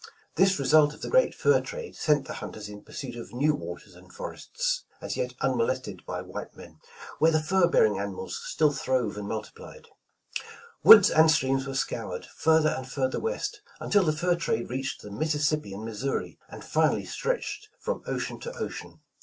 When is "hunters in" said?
2.41-2.81